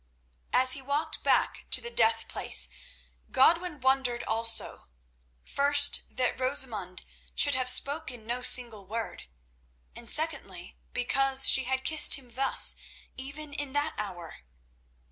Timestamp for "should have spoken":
7.35-8.25